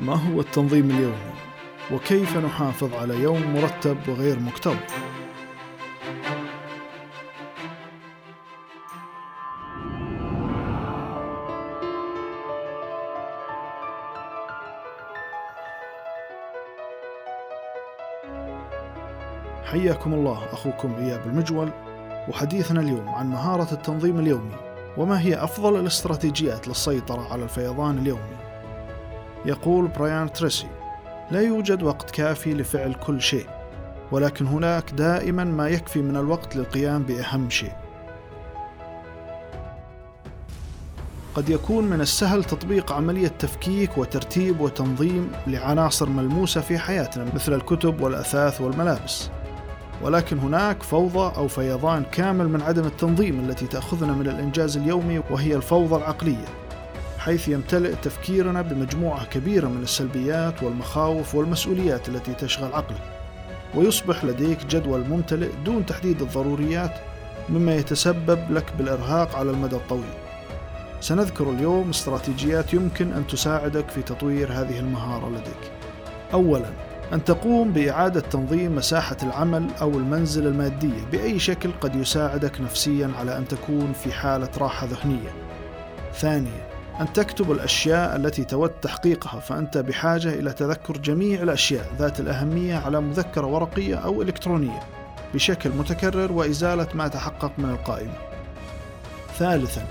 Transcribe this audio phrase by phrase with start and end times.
[0.00, 1.32] ما هو التنظيم اليومي
[1.92, 4.76] وكيف نحافظ على يوم مرتب وغير مكتظ؟
[19.64, 21.70] حياكم الله أخوكم إياب المجول
[22.28, 24.56] وحديثنا اليوم عن مهارة التنظيم اليومي
[24.96, 28.49] وما هي أفضل الاستراتيجيات للسيطرة على الفيضان اليومي؟
[29.44, 30.66] يقول برايان تريسي
[31.30, 33.46] لا يوجد وقت كافي لفعل كل شيء
[34.12, 37.72] ولكن هناك دائما ما يكفي من الوقت للقيام بأهم شيء.
[41.34, 48.00] قد يكون من السهل تطبيق عملية تفكيك وترتيب وتنظيم لعناصر ملموسة في حياتنا مثل الكتب
[48.00, 49.30] والأثاث والملابس.
[50.02, 55.56] ولكن هناك فوضى أو فيضان كامل من عدم التنظيم التي تأخذنا من الإنجاز اليومي وهي
[55.56, 56.46] الفوضى العقلية.
[57.20, 63.02] حيث يمتلئ تفكيرنا بمجموعة كبيرة من السلبيات والمخاوف والمسؤوليات التي تشغل عقلك
[63.74, 66.94] ويصبح لديك جدول ممتلئ دون تحديد الضروريات
[67.48, 70.14] مما يتسبب لك بالإرهاق على المدى الطويل.
[71.00, 75.72] سنذكر اليوم استراتيجيات يمكن أن تساعدك في تطوير هذه المهارة لديك.
[76.32, 76.70] أولاً
[77.12, 83.38] أن تقوم بإعادة تنظيم مساحة العمل أو المنزل المادية بأي شكل قد يساعدك نفسيا على
[83.38, 85.30] أن تكون في حالة راحة ذهنية.
[86.14, 86.69] ثانيا
[87.00, 93.00] أن تكتب الأشياء التي تود تحقيقها فأنت بحاجة إلى تذكر جميع الأشياء ذات الأهمية على
[93.00, 94.80] مذكرة ورقية أو إلكترونية
[95.34, 98.14] بشكل متكرر وإزالة ما تحقق من القائمة.
[99.38, 99.86] ثالثا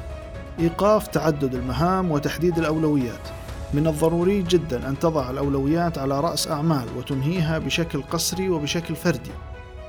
[0.60, 3.28] إيقاف تعدد المهام وتحديد الأولويات
[3.74, 9.32] من الضروري جدا أن تضع الأولويات على رأس أعمال وتنهيها بشكل قسري وبشكل فردي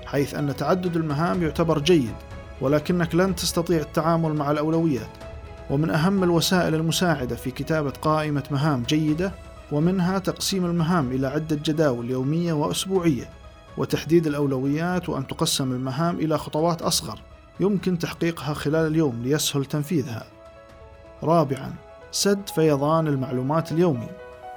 [0.06, 2.14] حيث أن تعدد المهام يعتبر جيد
[2.60, 5.29] ولكنك لن تستطيع التعامل مع الأولويات
[5.70, 9.32] ومن أهم الوسائل المساعدة في كتابة قائمة مهام جيدة
[9.72, 13.30] ومنها تقسيم المهام إلى عدة جداول يومية وأسبوعية
[13.76, 17.18] وتحديد الأولويات وأن تقسم المهام إلى خطوات أصغر
[17.60, 20.24] يمكن تحقيقها خلال اليوم ليسهل تنفيذها.
[21.22, 21.74] رابعاً
[22.12, 24.08] سد فيضان المعلومات اليومي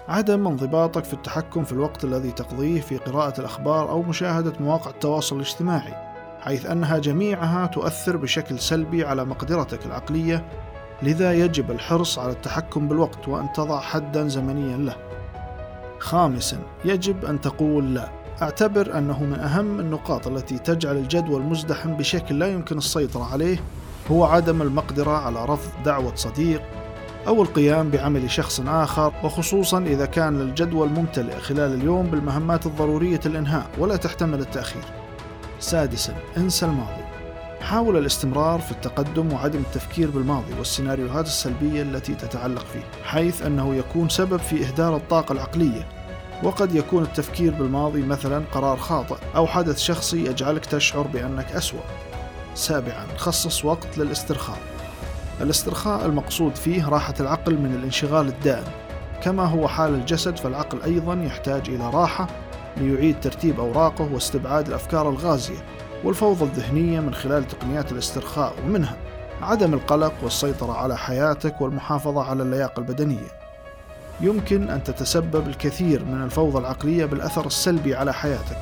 [0.08, 5.36] عدم انضباطك في التحكم في الوقت الذي تقضيه في قراءة الأخبار أو مشاهدة مواقع التواصل
[5.36, 5.94] الاجتماعي
[6.42, 10.46] حيث أنها جميعها تؤثر بشكل سلبي على مقدرتك العقلية
[11.02, 14.96] لذا يجب الحرص على التحكم بالوقت وأن تضع حدا زمنيا له
[16.00, 18.10] خامسا يجب أن تقول لا
[18.42, 23.58] أعتبر أنه من أهم النقاط التي تجعل الجدول مزدحم بشكل لا يمكن السيطرة عليه
[24.12, 26.62] هو عدم المقدرة على رفض دعوة صديق
[27.28, 33.70] أو القيام بعمل شخص آخر وخصوصا إذا كان الجدول ممتلئ خلال اليوم بالمهمات الضرورية الإنهاء
[33.78, 34.84] ولا تحتمل التأخير.
[35.60, 37.13] سادسا انسى الماضي.
[37.64, 44.10] حاول الاستمرار في التقدم وعدم التفكير بالماضي والسيناريوهات السلبية التي تتعلق فيه، حيث أنه يكون
[44.10, 45.88] سبب في إهدار الطاقة العقلية.
[46.44, 51.80] وقد يكون التفكير بالماضي مثلا قرار خاطئ أو حدث شخصي يجعلك تشعر بأنك أسوأ.
[52.56, 54.60] سابعا خصص وقت للاسترخاء.
[55.42, 58.72] الاسترخاء المقصود فيه راحة العقل من الانشغال الدائم
[59.22, 62.28] كما هو حال الجسد فالعقل أيضا يحتاج إلى راحة
[62.78, 65.66] ليعيد ترتيب أوراقه واستبعاد الأفكار الغازية
[66.04, 68.98] والفوضى الذهنية من خلال تقنيات الاسترخاء ومنها
[69.42, 73.44] عدم القلق والسيطرة على حياتك والمحافظة على اللياقة البدنية
[74.22, 78.58] يمكن أن تتسبب الكثير من الفوضى العقلية بالأثر السلبي على حياتك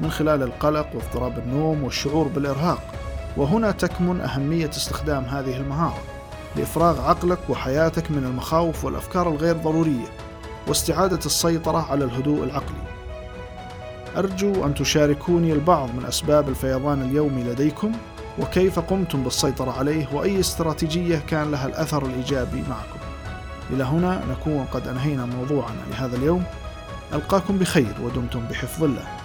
[0.00, 2.82] من خلال القلق واضطراب النوم والشعور بالإرهاق
[3.36, 6.02] وهنا تكمن أهمية استخدام هذه المهارة
[6.56, 10.06] لإفراغ عقلك وحياتك من المخاوف والأفكار الغير ضرورية
[10.68, 12.93] واستعادة السيطرة على الهدوء العقلي.
[14.16, 17.92] أرجو أن تشاركوني البعض من أسباب الفيضان اليومي لديكم
[18.38, 22.98] وكيف قمتم بالسيطرة عليه وأي استراتيجية كان لها الأثر الإيجابي معكم.
[23.70, 26.44] إلى هنا نكون قد أنهينا موضوعنا لهذا اليوم.
[27.12, 29.23] ألقاكم بخير ودمتم بحفظ الله.